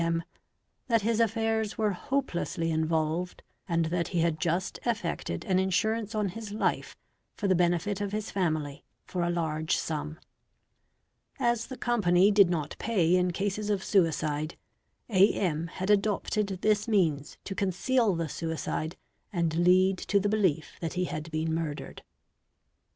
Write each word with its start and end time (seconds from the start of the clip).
M., 0.03 0.23
that 0.87 1.03
his 1.03 1.19
affairs 1.19 1.77
were 1.77 1.91
hopelessly 1.91 2.71
involved, 2.71 3.43
and 3.69 3.85
that 3.93 4.07
he 4.07 4.21
had 4.21 4.39
just 4.39 4.79
effected 4.83 5.45
an 5.45 5.59
insurance 5.59 6.15
on 6.15 6.29
his 6.29 6.51
life 6.51 6.97
for 7.35 7.47
the 7.47 7.53
benefit 7.53 8.01
of 8.01 8.11
his 8.11 8.31
family 8.31 8.83
for 9.05 9.21
a 9.21 9.29
large 9.29 9.77
sum. 9.77 10.17
As 11.37 11.67
the 11.67 11.77
company 11.77 12.31
did 12.31 12.49
not 12.49 12.75
pay 12.79 13.15
in 13.15 13.29
cases 13.29 13.69
of 13.69 13.83
suicide, 13.83 14.57
A. 15.07 15.33
M., 15.33 15.67
had 15.67 15.91
adopted 15.91 16.47
this 16.63 16.87
means 16.87 17.37
to 17.43 17.53
conceal 17.53 18.15
the 18.15 18.27
suicide 18.27 18.97
and 19.31 19.55
lead 19.63 19.99
to 19.99 20.19
the 20.19 20.29
belief 20.29 20.77
that 20.81 20.93
he 20.93 21.05
had 21.05 21.29
been 21.29 21.53
murdered. 21.53 22.01